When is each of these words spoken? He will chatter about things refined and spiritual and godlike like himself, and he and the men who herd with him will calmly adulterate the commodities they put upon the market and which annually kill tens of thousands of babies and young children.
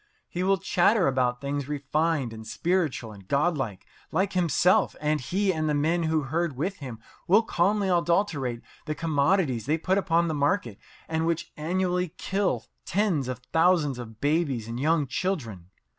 He 0.27 0.41
will 0.41 0.57
chatter 0.57 1.05
about 1.07 1.41
things 1.41 1.67
refined 1.67 2.33
and 2.33 2.47
spiritual 2.47 3.11
and 3.11 3.27
godlike 3.27 3.85
like 4.11 4.33
himself, 4.33 4.95
and 4.99 5.21
he 5.21 5.53
and 5.53 5.69
the 5.69 5.75
men 5.75 6.01
who 6.09 6.23
herd 6.23 6.57
with 6.57 6.77
him 6.77 6.97
will 7.27 7.43
calmly 7.43 7.87
adulterate 7.87 8.63
the 8.87 8.95
commodities 8.95 9.67
they 9.67 9.77
put 9.77 9.99
upon 9.99 10.27
the 10.27 10.33
market 10.33 10.79
and 11.07 11.27
which 11.27 11.51
annually 11.55 12.15
kill 12.17 12.65
tens 12.83 13.27
of 13.27 13.41
thousands 13.53 13.99
of 13.99 14.19
babies 14.19 14.67
and 14.67 14.79
young 14.79 15.05
children. 15.05 15.69